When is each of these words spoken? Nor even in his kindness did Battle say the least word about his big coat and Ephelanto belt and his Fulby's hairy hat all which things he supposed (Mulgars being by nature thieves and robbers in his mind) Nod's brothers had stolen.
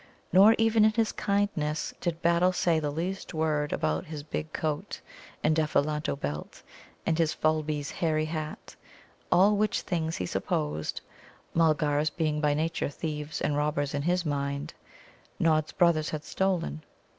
Nor 0.33 0.55
even 0.57 0.83
in 0.83 0.93
his 0.93 1.11
kindness 1.11 1.93
did 2.01 2.23
Battle 2.23 2.51
say 2.53 2.79
the 2.79 2.89
least 2.89 3.35
word 3.35 3.71
about 3.71 4.05
his 4.07 4.23
big 4.23 4.51
coat 4.51 4.99
and 5.43 5.55
Ephelanto 5.59 6.15
belt 6.15 6.63
and 7.05 7.19
his 7.19 7.35
Fulby's 7.35 7.91
hairy 7.91 8.25
hat 8.25 8.75
all 9.31 9.55
which 9.55 9.81
things 9.81 10.17
he 10.17 10.25
supposed 10.25 11.01
(Mulgars 11.53 12.09
being 12.09 12.41
by 12.41 12.55
nature 12.55 12.89
thieves 12.89 13.41
and 13.41 13.55
robbers 13.55 13.93
in 13.93 14.01
his 14.01 14.25
mind) 14.25 14.73
Nod's 15.37 15.71
brothers 15.71 16.09
had 16.09 16.23
stolen. 16.23 16.81